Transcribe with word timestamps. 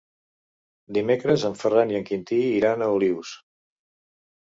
Dimecres 0.97 1.45
en 1.51 1.59
Ferran 1.61 1.93
i 1.95 2.01
en 2.01 2.09
Quintí 2.09 2.43
iran 2.57 2.89
a 2.89 2.91
Olius. 2.99 3.39